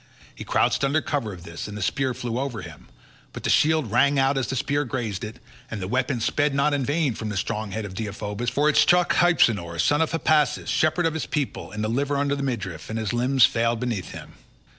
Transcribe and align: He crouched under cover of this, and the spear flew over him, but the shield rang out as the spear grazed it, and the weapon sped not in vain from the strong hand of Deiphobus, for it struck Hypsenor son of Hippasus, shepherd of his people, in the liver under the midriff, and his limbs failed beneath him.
He 0.33 0.43
crouched 0.43 0.83
under 0.83 0.99
cover 0.99 1.31
of 1.31 1.43
this, 1.43 1.67
and 1.67 1.77
the 1.77 1.81
spear 1.83 2.15
flew 2.15 2.39
over 2.39 2.63
him, 2.63 2.87
but 3.33 3.43
the 3.43 3.51
shield 3.51 3.91
rang 3.91 4.17
out 4.17 4.35
as 4.35 4.47
the 4.47 4.55
spear 4.55 4.83
grazed 4.83 5.23
it, 5.23 5.37
and 5.69 5.79
the 5.79 5.87
weapon 5.87 6.19
sped 6.19 6.55
not 6.55 6.73
in 6.73 6.83
vain 6.83 7.13
from 7.13 7.29
the 7.29 7.37
strong 7.37 7.69
hand 7.69 7.85
of 7.85 7.93
Deiphobus, 7.93 8.49
for 8.49 8.67
it 8.67 8.77
struck 8.77 9.13
Hypsenor 9.13 9.79
son 9.79 10.01
of 10.01 10.09
Hippasus, 10.09 10.69
shepherd 10.71 11.05
of 11.05 11.13
his 11.13 11.27
people, 11.27 11.71
in 11.71 11.83
the 11.83 11.87
liver 11.87 12.17
under 12.17 12.35
the 12.35 12.41
midriff, 12.41 12.89
and 12.89 12.97
his 12.97 13.13
limbs 13.13 13.45
failed 13.45 13.79
beneath 13.79 14.09
him. 14.11 14.33